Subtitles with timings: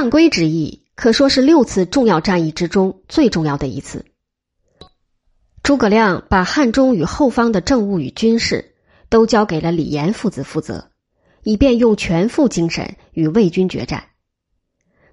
[0.00, 4.06] 汉归之役可说是六次重要战役之中最重要的一次。
[5.62, 8.76] 诸葛亮把汉中与后方的政务与军事
[9.10, 10.88] 都交给了李严父子负责，
[11.42, 14.04] 以便用全副精神与魏军决战。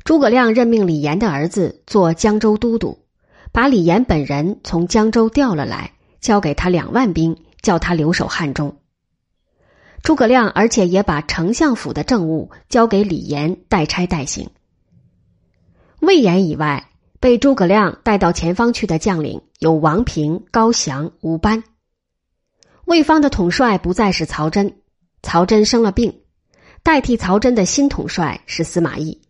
[0.05, 2.99] 诸葛亮任命李严的儿子做江州都督，
[3.51, 5.91] 把李严本人从江州调了来，
[6.21, 8.77] 交给他两万兵，叫他留守汉中。
[10.01, 14.49] 诸葛亮而且也把丞相府的政务交给李严代差代行。
[15.99, 21.63] 魏延以外，被诸葛亮带到前方去的将领有王平、高翔、吴班。
[22.85, 24.81] 魏方的统帅不再是曹真，
[25.23, 26.21] 曹真生了病，
[26.83, 29.21] 代替曹真的新统帅是司马懿。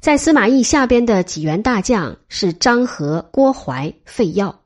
[0.00, 4.62] 在司马懿下边的几员大将是张合、郭淮、费耀，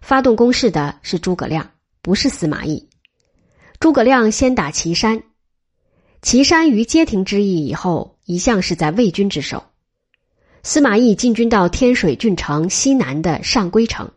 [0.00, 1.72] 发动攻势的是诸葛亮，
[2.02, 2.88] 不是司马懿。
[3.80, 5.22] 诸葛亮先打岐山，
[6.22, 9.64] 岐山于街亭之役以后，一向是在魏军之手。
[10.62, 14.10] 司马懿进军到天水郡城西南的上归城，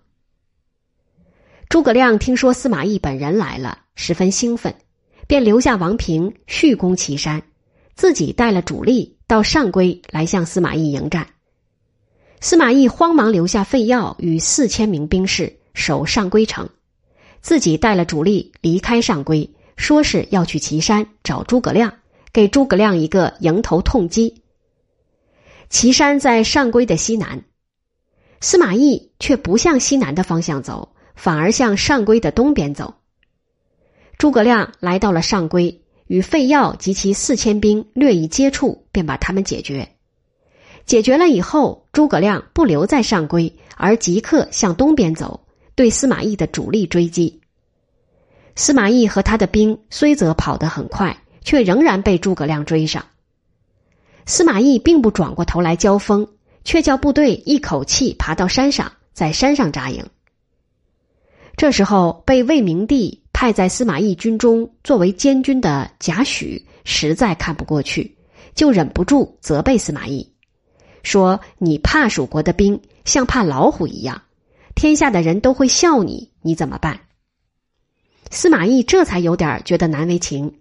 [1.70, 4.76] 诸葛亮听说司马懿本人来了，十分兴奋，
[5.26, 7.42] 便留下王平续攻岐山，
[7.96, 9.18] 自己带了主力。
[9.26, 11.28] 到上归来向司马懿迎战，
[12.40, 16.70] 司马懿慌忙留下费耀与四千名兵士守上归城，
[17.42, 21.92] 自己带了主力离开上归，说是要去岐山找诸葛亮，
[22.32, 24.43] 给诸葛亮一个迎头痛击。
[25.74, 27.44] 岐山在上归的西南，
[28.42, 32.94] 司马懿却不向西南的方向走，反而向上归的东边走。
[34.20, 35.82] 诸葛亮来到了上归。
[36.06, 39.96] 与费耀及其四千兵略一接触，便把他们解决。
[40.86, 47.42] 解决了以后，诸葛亮不留在上归，而即刻向东边走，对司马懿的主力追击。
[48.56, 53.04] 司马懿和他的兵虽则跑得很快，却仍然被诸葛亮追上。
[54.26, 56.28] 司马懿并不转过头来交锋，
[56.64, 60.06] 却叫部队一口气爬到山上，在山上扎营。
[61.58, 63.22] 这时候，被魏明帝。
[63.36, 68.16] 派在司马懿军中作为监军的贾诩实在看不过去，
[68.56, 70.32] 就忍不住责备司马懿，
[71.02, 74.22] 说：“你怕蜀国的兵，像怕老虎一样，
[74.76, 77.02] 天下的人都会笑你，你怎么办？”
[78.30, 80.60] 司马懿这才有点觉得难为情。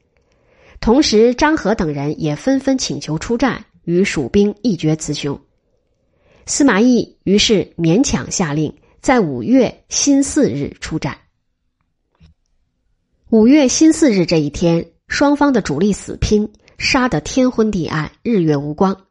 [0.83, 5.41] 同时，张合等人也纷纷请求出战，与蜀兵一决雌雄。
[6.45, 11.17] 司马懿于是勉强下令，在五月辛巳日出战。
[13.31, 19.05] 五月辛巳日这一天，双方的主力死拼，杀得天昏地暗，日月无光。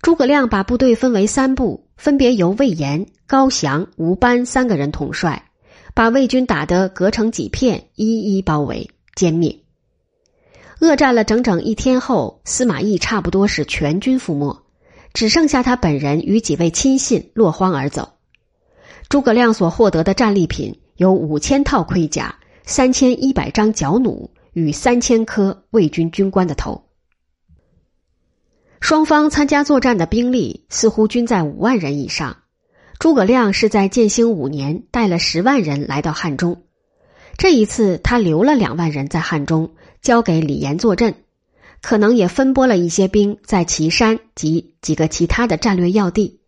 [0.00, 5.50] 诸葛亮把部队分为三部，分别由魏延、高翔、吴班三个人统帅，
[5.94, 9.54] 把魏军打得隔成几片，一一包围歼灭。
[10.80, 14.62] 恶战了整整一天后，司马懿差不多是全军覆没，
[15.12, 18.14] 只剩下他本人与几位亲信落荒而走。
[19.08, 22.36] 诸葛亮所获得的战利品有五千套盔甲。
[22.66, 26.84] 三千一百张角弩与三千颗魏军军官的头，
[28.80, 32.36] 双方参加作战的兵力似乎均在五万人以上。
[33.00, 36.62] 诸葛亮是在建兴五年带了十万人来到汉中，
[37.40, 39.70] 这一次他留了两万人在汉中，
[40.02, 41.14] 交给李严坐镇，
[41.80, 46.42] 可能也分拨了一些兵在岐山及几个其他的战略要地。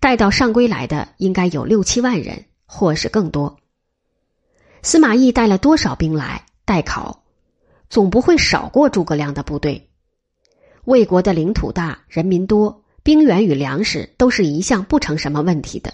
[0.00, 3.58] 带到上归来的应该有六七万人，或是更多。
[4.80, 7.22] 司马懿带了多少兵来待考，
[7.90, 9.90] 总不会少过诸葛亮的部队。
[10.86, 15.92] 魏国的领土大，人民多，兵源与粮食都是一向不成什么问题的。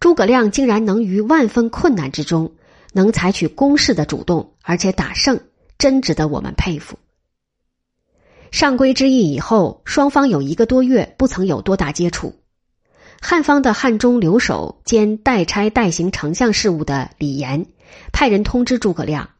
[0.00, 2.54] 诸葛亮竟然能于万分困难之中，
[2.92, 5.40] 能采取攻势的主动，而且打胜，
[5.78, 6.98] 真值得我们佩服。
[8.50, 12.34] 上归之役以后，双方有一个多月不曾有多大接触。
[13.20, 17.64] 汉方的汉中留守兼代差代行丞相事务的李严。
[18.12, 19.30] 派人通知诸葛亮，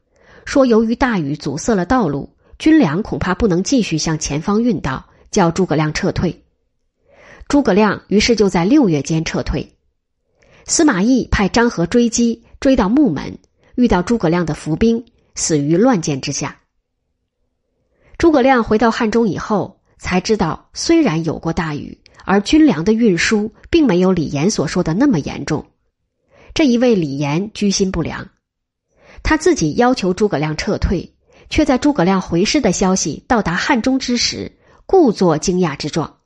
[0.44, 6.44] 说由于大雨阻塞了道路，军粮恐怕不能继续向前方运到，叫诸葛亮撤退。
[7.48, 9.74] 诸葛亮于是就在六月间撤退。
[10.64, 13.38] 司马懿派张合追击，追到木门，
[13.74, 15.04] 遇到诸葛亮的伏兵，
[15.34, 16.60] 死于乱箭之下。
[18.18, 25.66] 诸葛亮回到汉中以后，才知道虽然有过大雨，而军粮的运输并没有李严所说的那么严重。
[26.54, 28.28] 这一位李严居心不良。
[29.24, 31.16] 他自己要求诸葛亮撤退，
[31.50, 34.52] 却在诸葛亮回师的消息到达汉中之时，
[34.86, 36.18] 故作惊讶之状，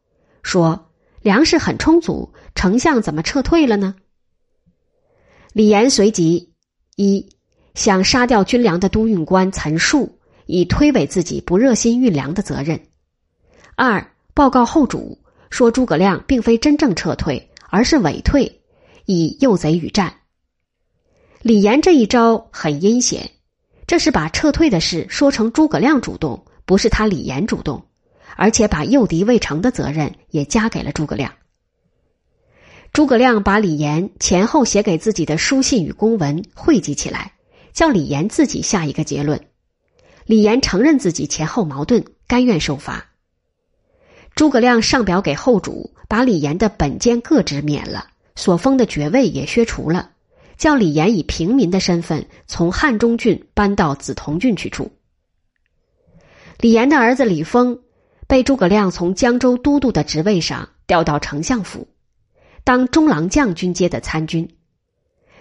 [0.42, 0.90] 说
[1.22, 3.94] ：“粮食很充足，丞相怎么撤退了呢？”
[5.56, 6.53] 李严随即
[6.97, 7.31] 一
[7.75, 12.76] 想杀掉军粮的都运官岑树，以推诿自己不热心运粮的责任；
[13.75, 15.19] 二报告后主，
[15.49, 18.61] 说诸葛亮并非真正撤退，而是伪退，
[19.06, 20.12] 以诱贼与战。
[21.41, 23.31] 李严这一招很阴险，
[23.87, 27.82] 这是把撤退的事说成诸葛亮主动，不是他李严主动，
[28.37, 31.32] 而且把诱敌未成的责任也加给了诸葛亮。
[32.96, 37.32] 诸葛亮把李严前后写给自己的书信与公文汇集起来，
[37.75, 39.38] 叫李严自己下一个结论。
[40.25, 43.04] 李严承认自己前后矛盾，甘愿受罚。
[44.34, 50.12] 诸葛亮上表给后主，把李严的本兼各职免了，所封的爵位也削除了。
[50.56, 54.90] 叫李严以平民的身份从汉中郡搬到梓潼郡去住。
[56.60, 57.78] 李严的儿子李丰
[58.26, 61.87] 被诸葛亮从江州都督的职位上调到丞相府，
[62.66, 64.56] 当中郎将军阶的参军。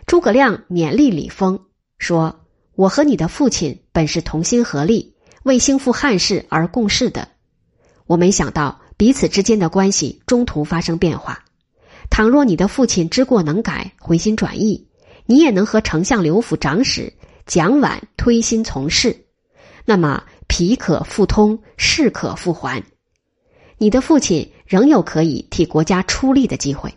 [0.06, 1.60] 诸葛亮勉励李丰
[1.98, 2.46] 说
[2.78, 7.28] ：“我和你的父亲本是同心合力为兴复汉室而共事的，
[8.06, 11.44] 我没想到彼此之间的关系中途发生变化。
[12.12, 14.88] 倘若你的父亲知过能改，回心转意。”
[15.28, 17.12] 你也能和丞相刘府长史
[17.48, 19.26] 蒋琬推心从事，
[19.84, 22.84] 那么皮可复通，势可复还，
[23.80, 26.94] 你的父亲仍有可以替国家出力的机会。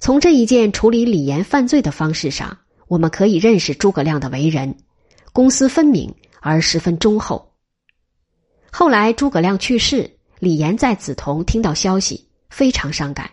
[0.00, 2.58] 从这一件处理李严犯罪的方式上，
[2.88, 4.74] 我们可以认识诸葛亮的为人，
[5.32, 7.54] 公私分明而十分忠厚。
[8.72, 10.10] 后来诸葛亮去世，
[10.40, 13.30] 李严在梓潼听到消息，非常伤感。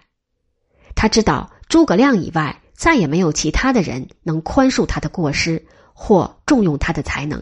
[0.94, 2.62] 他知道诸葛亮以外。
[2.78, 7.42] 再也没有其他的人能宽恕他的过失或重用他的才能，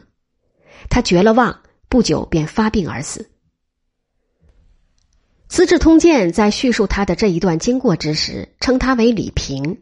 [0.89, 3.19] 他绝了望，不久便发病而死。
[5.47, 9.81] 《资治通鉴》在叙述他的这一段经过之时，称他为李平，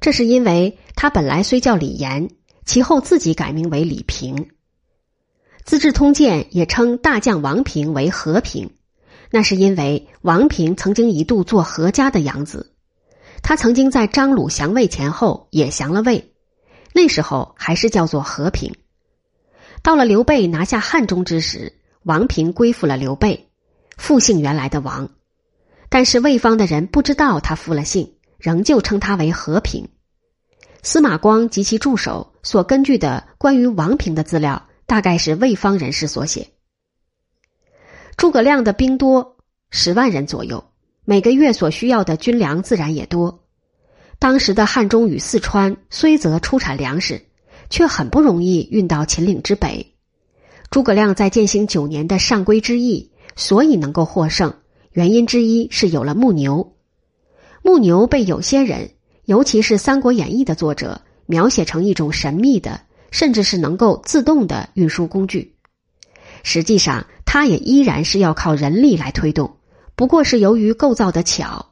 [0.00, 2.30] 这是因为他本来虽叫李严，
[2.64, 4.36] 其后自己改名为李平。
[5.64, 8.70] 《资治通鉴》也称大将王平为和平，
[9.30, 12.74] 那是因为王平曾经一度做何家的养子。
[13.42, 16.34] 他曾经在张鲁降魏前后也降了魏，
[16.92, 18.74] 那时候还是叫做和平。
[19.82, 21.72] 到了刘备拿下汉中之时，
[22.02, 23.49] 王平归附了刘备，
[24.00, 25.10] 复姓原来的王。
[25.90, 29.88] 但是魏方的人不知道他复了姓，仍旧称他为和平。
[30.82, 36.48] 司马光及其助手所根据的关于王平的资料，大概是魏方人士所写。
[38.16, 39.36] 诸葛亮的兵多，
[39.70, 40.64] 十万人左右。
[41.04, 43.44] 每个月所需要的军粮自然也多。
[44.18, 47.26] 当时的汉中与四川虽则出产粮食，
[47.68, 49.94] 却很不容易运到秦岭之北。
[50.70, 54.54] 诸葛亮在建兴九年的上归之役，所以能够获胜，
[54.92, 56.74] 原因之一是有了木牛。
[57.62, 58.90] 木牛被有些人，
[59.24, 62.80] 尤其是《三国演义》的作者描写成一种神秘的，
[63.10, 65.54] 甚至是能够自动的运输工具。
[66.42, 69.56] 实际上，它也依然是要靠人力来推动。
[69.94, 71.66] 不过是由于构造的巧，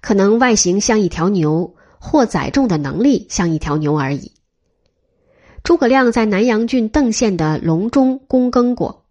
[0.00, 4.32] 可能外形像一条牛，或载重的能力像一条牛而已。
[5.62, 9.01] 诸葛亮在南阳郡邓县的隆中躬耕过，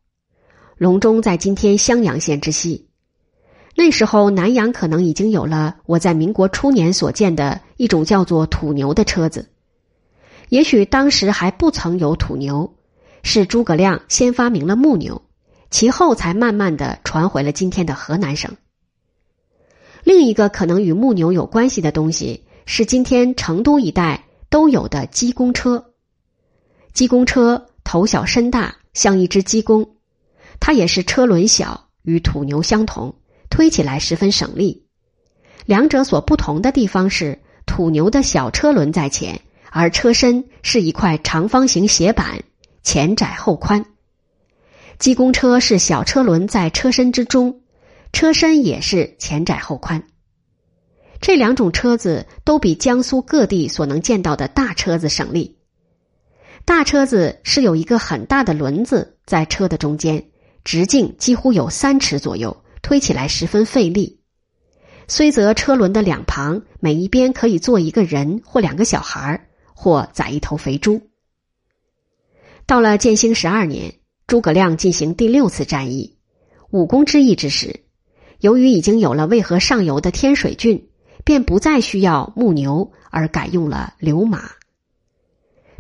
[0.82, 2.88] 隆中在今天襄阳县之西。
[3.76, 9.48] 那时候南阳可能已经有了我在民国初年所见的一种叫做土牛的车子，
[10.50, 12.74] 也许当时还不曾有土牛，
[13.22, 15.22] 是诸葛亮先发明了木牛。
[15.70, 18.58] 其后才慢慢的传回了今天的河南省。
[20.04, 25.94] 另一个可能与木牛有关系的东西是今天成都一带都有的鸡公车。
[26.92, 29.91] 鸡公车头小身大，像一只鸡公，
[30.62, 33.16] 它也是车轮小，与土牛相同，
[33.50, 34.86] 推起来十分省力。
[35.66, 39.42] 两者所不同的地方是，土牛的小车轮在前，
[39.72, 42.44] 而车身是一块长方形斜板，
[42.84, 43.86] 前窄后宽。
[45.00, 47.62] 鸡公车是小车轮在车身之中，
[48.14, 50.04] 车身也是前窄后宽。
[51.20, 55.58] 这两种车子都比江苏各地所能见到的大车子省力。
[56.66, 60.31] 大车子是有一个很大的轮子在车的中间，
[60.64, 64.20] 直径几乎有三尺左右，推起来十分费力。
[65.08, 71.02] 虽则车轮的两旁每一边可以坐一个人或两个小孩或载一头肥猪。
[72.66, 73.96] 到了建兴十二年。
[74.28, 76.16] 诸葛亮进行第六次战役，
[76.70, 77.82] 武功之役之时，
[78.40, 80.88] 由于已经有了渭河上游的天水郡，
[81.26, 84.52] 便不再需要木牛，而改用了流马。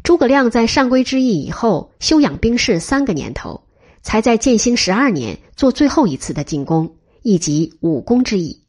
[0.04, 3.64] 诸葛亮在上归之役以后休养兵士三个年头，
[4.02, 8.64] 才在建兴十二年做最后一次的进攻，以及武功之役。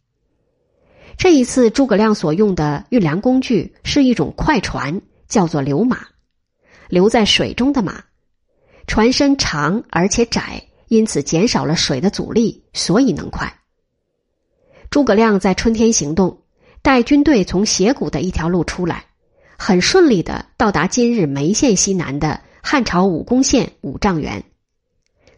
[1.17, 5.99] 这一次，诸葛亮所用的运粮工具是一种快船，叫做流马，
[6.89, 8.05] 流在水中的马。
[8.87, 13.61] 船身长而且窄，因此减少了水的阻力，所以能快。
[14.91, 16.43] 诸葛亮在春天行动，
[16.83, 19.05] 带军队从斜谷的一条路出来，
[19.57, 24.43] 很顺利的到达今日眉县西南的汉朝武功县五丈原。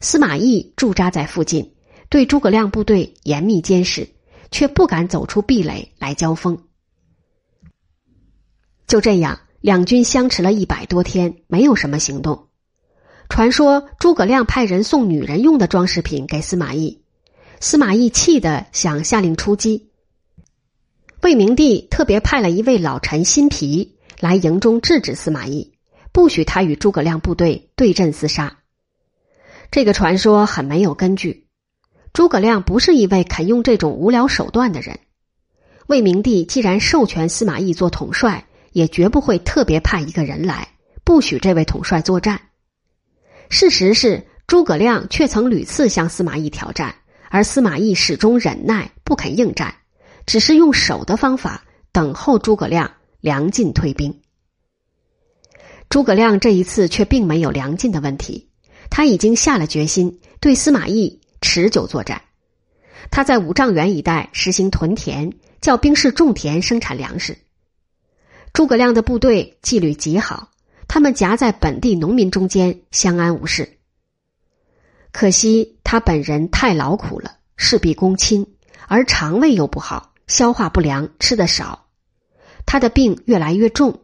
[0.05, 1.73] 司马懿驻扎在附近，
[2.11, 4.11] 对诸葛亮部队严密监视，
[4.51, 6.59] 却不敢走出壁垒来交锋。
[8.87, 12.49] 就这样，两军相持了一百多天，没有什么行动。
[13.31, 17.01] 传说诸葛亮派人送女人用的装饰品给司马懿，
[17.59, 19.89] 司马懿气得想下令出击。
[21.23, 25.73] 魏明帝特别派了一位老臣辛毗来营中制止司马懿，
[26.13, 28.59] 不许他与诸葛亮部队对阵厮杀。
[29.75, 31.49] 这个传说很没有根据。
[32.13, 35.01] 诸葛亮不是一位肯用这种无聊手段的人。
[35.89, 40.69] 魏明帝既然授权司马懿做统帅，也绝不会特别派一个人来，
[41.03, 42.41] 不许这位统帅作战。
[43.51, 46.95] 事实是，诸葛亮却曾屡次向司马懿挑战，
[47.29, 49.75] 而司马懿始终忍耐，不肯应战，
[50.25, 54.21] 只是用守的方法等候诸葛亮粮尽退兵。
[55.89, 58.51] 诸葛亮这一次却并没有粮尽的问题。
[58.95, 62.23] 他已经下了决心，对司马懿持久作战。
[63.11, 67.37] 他在五丈原一带实行屯田，叫兵士种田生产粮食。
[68.53, 70.53] 诸葛亮的部队纪律极好，
[70.87, 73.79] 他们夹在本地农民中间，相安无事。
[75.11, 78.47] 可惜他本人太劳苦了，事必躬亲，
[78.87, 81.87] 而肠胃又不好，消化不良，吃的少，
[82.65, 84.03] 他的病越来越重，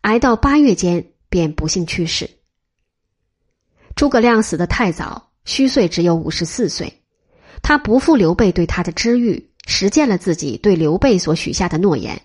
[0.00, 2.30] 挨到八月间便不幸去世。
[3.94, 7.00] 诸葛亮死得太早，虚岁只有五十四岁。
[7.62, 12.20] 他不负刘备对他的知遇，实践了自己对刘备所许下的诺言，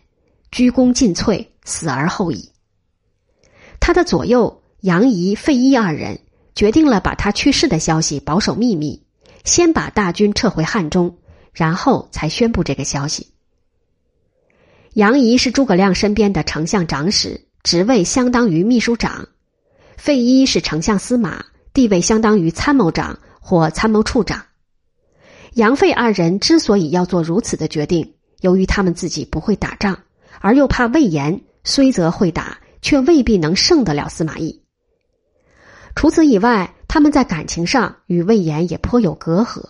[0.52, 2.52] 鞠躬尽瘁，死而后已。
[3.80, 6.20] 他的左右杨仪、费祎二人
[6.56, 9.04] 决定了把他去世的消息保守秘密，
[9.44, 11.18] 先把大军撤回汉中，
[11.54, 13.28] 然后才宣布这个消息。
[14.94, 19.28] 杨仪是诸葛亮身边的丞相长史，职位相当于秘书长；
[19.98, 21.46] 费祎是丞相司马。
[21.78, 24.46] 地位相当于参谋长或参谋处长。
[25.54, 30.00] 杨费二人之所以要做如此的决定，由于他们自己不会打仗，
[30.40, 34.64] 而又怕魏延虽则会打，却未必能胜得了司马懿。
[35.96, 39.64] 除此以外，他们在感情上与魏延也颇有隔阂。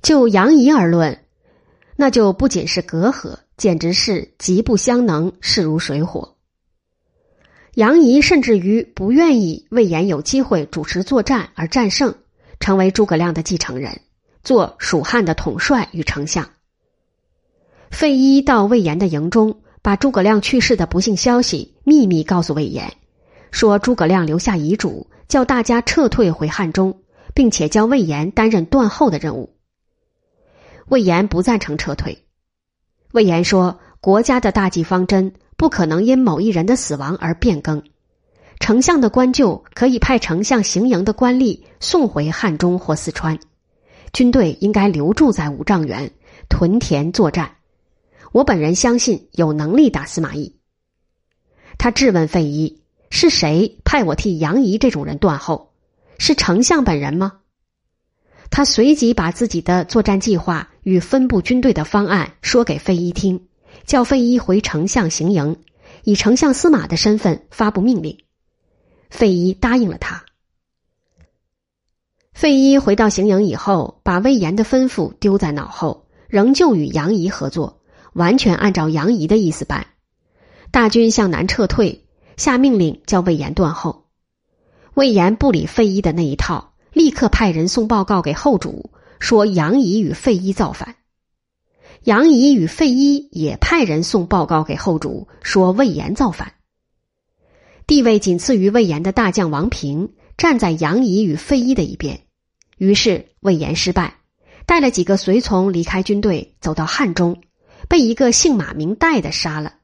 [0.00, 1.24] 就杨仪而论，
[1.96, 6.36] 那就不仅是隔阂，简直是极不相能，势如水火。
[7.74, 12.14] 杨仪甚至于不愿意魏延有机会主持作战而战胜，
[12.60, 14.02] 成为诸葛亮的继承人，
[14.44, 16.50] 做蜀汉的统帅与丞相。
[17.90, 22.92] 费祎到魏延的营中，把诸葛亮去世的不幸消息秘密告诉魏延，
[23.50, 27.00] 说诸葛亮留下遗嘱，叫大家撤退回汉中，
[27.32, 29.56] 并且叫魏延担任断后的任务。
[30.88, 32.22] 魏延不赞成撤退，
[33.12, 35.32] 魏延说：“国家的大计方针。”
[35.62, 37.84] 不可能因某一人的死亡而变更。
[38.58, 43.38] 丞相的官旧可以派丞相行营的官吏送回汉中或四川，
[44.12, 46.10] 军队应该留驻在五丈原
[46.48, 47.58] 屯田作战。
[48.32, 50.56] 我本人相信有能力打司马懿。
[51.78, 55.70] 他质问费祎：“是谁派我替杨仪这种人断后？
[56.18, 57.34] 是丞相本人吗？”
[58.50, 63.46] 他随即把自己的作战计划与分布军队的方案说给费祎听。
[63.84, 65.56] 叫费祎回丞相行营，
[66.04, 68.18] 以丞相司马的身份发布命令。
[69.10, 70.24] 费祎答应了他。
[72.32, 77.80] 费祎回到行营以后，把魏延的吩咐丢在脑后，仍旧与杨仪合作，
[78.14, 79.86] 完全按照杨仪的意思办。
[80.70, 82.06] 大军向南撤退，
[82.38, 84.06] 下命令叫魏延断后。
[84.94, 90.96] 魏延不理费祎的那一套，立刻派人送报告给后主，说杨仪与费祎造反。
[92.04, 96.54] 杨仪与费祎也派人送报告给后主，说魏延造反。
[97.86, 102.22] 地位仅次于魏延的大将王平站在杨仪与费祎的一边，
[102.76, 104.16] 于是魏延失败，
[104.66, 107.40] 带了几个随从离开军队，走到汉中，
[107.88, 109.74] 被一个姓马名戴的杀了。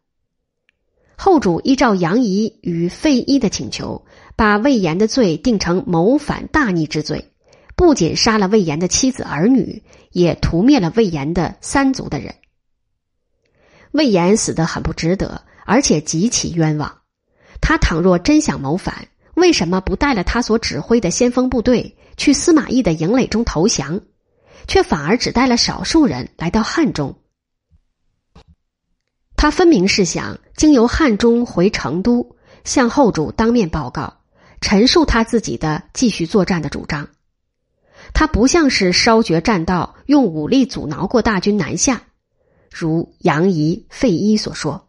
[1.17, 7.33] 后主依照杨仪与费祎的请求，把魏延的罪定成谋反大逆之罪。
[7.79, 12.35] 不仅杀了魏延的妻子儿女，也屠灭了魏延的三族的人。
[13.93, 17.03] 魏延死得很不值得，而且极其冤枉。
[17.61, 24.01] 他倘若真想谋反，为什么不带了他所指挥的先锋部队去司马懿的营垒中投降，
[24.67, 27.17] 却反而只带了少数人来到汉中？
[29.37, 34.23] 他分明是想经由汉中回成都，向后主当面报告，
[34.61, 37.09] 陈述他自己的继续作战的主张。
[38.13, 42.03] 他不像是烧绝栈道、用武力阻挠过大军南下，
[42.71, 44.88] 如杨仪、费祎所说。